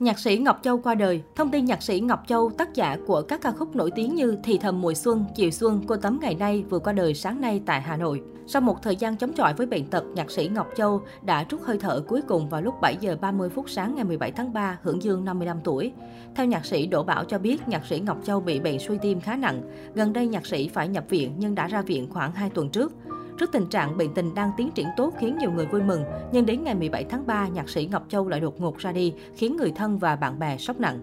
[0.00, 1.22] Nhạc sĩ Ngọc Châu qua đời.
[1.34, 4.36] Thông tin nhạc sĩ Ngọc Châu, tác giả của các ca khúc nổi tiếng như
[4.44, 7.62] Thì thầm mùa xuân, Chiều xuân, Cô tấm ngày nay vừa qua đời sáng nay
[7.66, 8.22] tại Hà Nội.
[8.46, 11.60] Sau một thời gian chống chọi với bệnh tật, nhạc sĩ Ngọc Châu đã trút
[11.62, 14.78] hơi thở cuối cùng vào lúc 7 giờ 30 phút sáng ngày 17 tháng 3,
[14.82, 15.92] hưởng dương 55 tuổi.
[16.34, 19.20] Theo nhạc sĩ Đỗ Bảo cho biết, nhạc sĩ Ngọc Châu bị bệnh suy tim
[19.20, 19.62] khá nặng.
[19.94, 22.92] Gần đây nhạc sĩ phải nhập viện nhưng đã ra viện khoảng 2 tuần trước.
[23.40, 26.46] Trước tình trạng bệnh tình đang tiến triển tốt khiến nhiều người vui mừng, nhưng
[26.46, 29.56] đến ngày 17 tháng 3, nhạc sĩ Ngọc Châu lại đột ngột ra đi, khiến
[29.56, 31.00] người thân và bạn bè sốc nặng.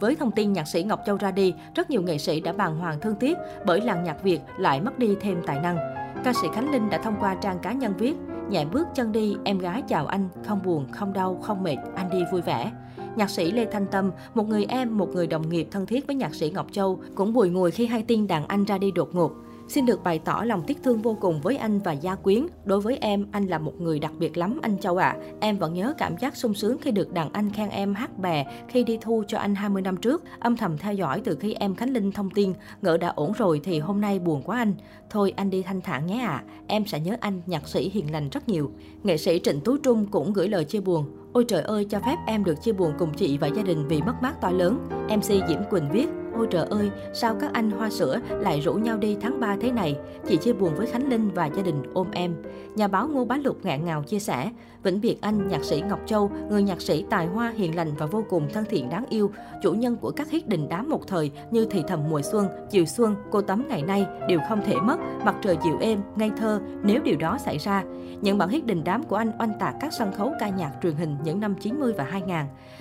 [0.00, 2.78] Với thông tin nhạc sĩ Ngọc Châu ra đi, rất nhiều nghệ sĩ đã bàng
[2.78, 5.76] hoàng thương tiếc bởi làng nhạc Việt lại mất đi thêm tài năng.
[6.24, 8.14] Ca sĩ Khánh Linh đã thông qua trang cá nhân viết,
[8.50, 12.10] nhẹ bước chân đi, em gái chào anh, không buồn, không đau, không mệt, anh
[12.10, 12.72] đi vui vẻ.
[13.16, 16.16] Nhạc sĩ Lê Thanh Tâm, một người em, một người đồng nghiệp thân thiết với
[16.16, 19.14] nhạc sĩ Ngọc Châu, cũng bùi ngùi khi hay tin đàn anh ra đi đột
[19.14, 19.32] ngột.
[19.68, 22.46] Xin được bày tỏ lòng tiếc thương vô cùng với anh và gia quyến.
[22.64, 25.08] Đối với em, anh là một người đặc biệt lắm anh Châu ạ.
[25.08, 25.16] À.
[25.40, 28.46] Em vẫn nhớ cảm giác sung sướng khi được đàn anh khen em hát bè
[28.68, 30.22] khi đi thu cho anh 20 năm trước.
[30.40, 32.52] Âm thầm theo dõi từ khi em Khánh Linh thông tin,
[32.82, 34.74] ngỡ đã ổn rồi thì hôm nay buồn quá anh.
[35.10, 36.28] Thôi anh đi thanh thản nhé ạ.
[36.28, 36.44] À.
[36.66, 38.70] Em sẽ nhớ anh, nhạc sĩ hiền lành rất nhiều.
[39.02, 41.04] Nghệ sĩ Trịnh Tú Trung cũng gửi lời chia buồn.
[41.32, 44.02] Ôi trời ơi, cho phép em được chia buồn cùng chị và gia đình vì
[44.02, 44.78] mất mát to lớn.
[45.08, 46.06] MC Diễm Quỳnh viết,
[46.38, 49.72] Ôi trời ơi, sao các anh hoa sữa lại rủ nhau đi tháng 3 thế
[49.72, 49.96] này?
[50.28, 52.34] Chị chia buồn với Khánh Linh và gia đình ôm em.
[52.74, 54.50] Nhà báo Ngô Bá Lục ngạn ngào chia sẻ,
[54.82, 58.06] Vĩnh Biệt Anh, nhạc sĩ Ngọc Châu, người nhạc sĩ tài hoa hiền lành và
[58.06, 59.30] vô cùng thân thiện đáng yêu,
[59.62, 62.84] chủ nhân của các hit đình đám một thời như Thì thầm mùa xuân, Chiều
[62.84, 66.60] xuân, Cô tấm ngày nay đều không thể mất, Mặt trời dịu êm, ngây thơ
[66.82, 67.84] nếu điều đó xảy ra.
[68.20, 70.94] Những bản hit đình đám của anh oanh tạc các sân khấu ca nhạc truyền
[70.94, 72.36] hình những năm 90 và 2000.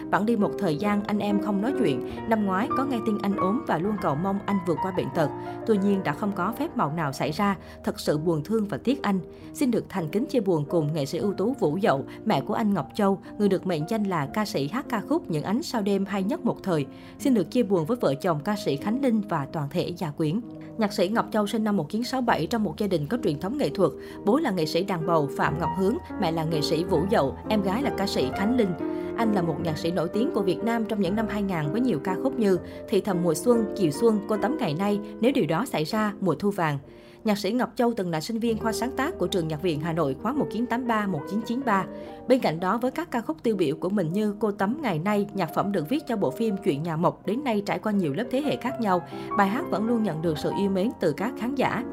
[0.10, 3.18] Bạn đi một thời gian anh em không nói chuyện, năm ngoái có nghe tin
[3.22, 5.30] anh ôm ốm và luôn cầu mong anh vượt qua bệnh tật.
[5.68, 8.78] Tuy nhiên đã không có phép màu nào xảy ra, thật sự buồn thương và
[8.78, 9.20] tiếc anh.
[9.54, 12.54] Xin được thành kính chia buồn cùng nghệ sĩ ưu tú Vũ Dậu, mẹ của
[12.54, 15.64] anh Ngọc Châu, người được mệnh danh là ca sĩ hát ca khúc Những ánh
[15.64, 16.86] sao đêm hay nhất một thời.
[17.20, 20.12] Xin được chia buồn với vợ chồng ca sĩ Khánh Linh và toàn thể gia
[20.12, 20.42] quyến.
[20.78, 23.70] Nhạc sĩ Ngọc Châu sinh năm 1967 trong một gia đình có truyền thống nghệ
[23.70, 23.92] thuật.
[24.26, 27.38] Bố là nghệ sĩ đàn bầu Phạm Ngọc Hướng, mẹ là nghệ sĩ Vũ Dậu,
[27.50, 28.97] em gái là ca sĩ Khánh Linh.
[29.18, 31.82] Anh là một nhạc sĩ nổi tiếng của Việt Nam trong những năm 2000 với
[31.82, 32.58] nhiều ca khúc như
[32.90, 36.14] Thì thầm mùa xuân, Chiều xuân, Cô tấm ngày nay, Nếu điều đó xảy ra,
[36.22, 36.78] Mùa thu vàng.
[37.24, 39.82] Nhạc sĩ Ngọc Châu từng là sinh viên khoa sáng tác của trường Nhạc viện
[39.82, 41.84] Hà Nội khóa 1983-1993.
[42.28, 45.00] Bên cạnh đó với các ca khúc tiêu biểu của mình như Cô tấm ngày
[45.00, 47.92] nay, nhạc phẩm được viết cho bộ phim Chuyện nhà Mộc đến nay trải qua
[47.92, 49.08] nhiều lớp thế hệ khác nhau,
[49.38, 51.84] bài hát vẫn luôn nhận được sự yêu mến từ các khán giả.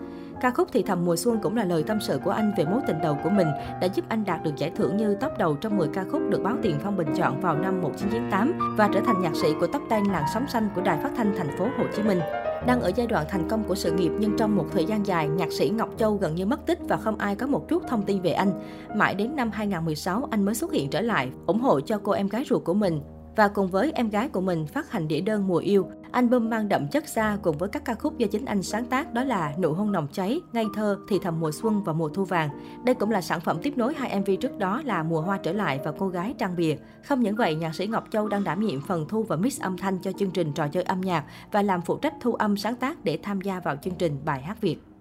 [0.40, 2.80] Ca khúc Thì thầm mùa xuân cũng là lời tâm sự của anh về mối
[2.86, 3.48] tình đầu của mình,
[3.80, 6.42] đã giúp anh đạt được giải thưởng như top đầu trong 10 ca khúc được
[6.42, 9.82] báo Tiền Phong bình chọn vào năm 1998 và trở thành nhạc sĩ của top
[9.90, 12.20] 10 làng sóng xanh của Đài Phát thanh thành phố Hồ Chí Minh.
[12.66, 15.28] Đang ở giai đoạn thành công của sự nghiệp nhưng trong một thời gian dài,
[15.28, 18.02] nhạc sĩ Ngọc Châu gần như mất tích và không ai có một chút thông
[18.02, 18.52] tin về anh.
[18.96, 22.28] Mãi đến năm 2016, anh mới xuất hiện trở lại, ủng hộ cho cô em
[22.28, 23.00] gái ruột của mình
[23.36, 25.86] và cùng với em gái của mình phát hành đĩa đơn Mùa Yêu.
[26.14, 29.12] Album mang đậm chất xa cùng với các ca khúc do chính anh sáng tác
[29.12, 32.24] đó là Nụ hôn nồng cháy, Ngây thơ, Thì thầm mùa xuân và Mùa thu
[32.24, 32.50] vàng.
[32.84, 35.52] Đây cũng là sản phẩm tiếp nối hai MV trước đó là Mùa hoa trở
[35.52, 36.76] lại và Cô gái trang bìa.
[37.04, 39.76] Không những vậy, nhạc sĩ Ngọc Châu đang đảm nhiệm phần thu và mix âm
[39.78, 42.76] thanh cho chương trình trò chơi âm nhạc và làm phụ trách thu âm sáng
[42.76, 44.93] tác để tham gia vào chương trình bài hát Việt.